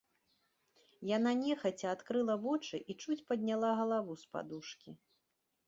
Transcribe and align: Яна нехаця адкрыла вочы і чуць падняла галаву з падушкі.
Яна 1.17 1.33
нехаця 1.41 1.87
адкрыла 1.95 2.35
вочы 2.47 2.81
і 2.93 2.97
чуць 3.03 3.21
падняла 3.29 3.69
галаву 3.83 4.13
з 4.25 4.35
падушкі. 4.35 4.91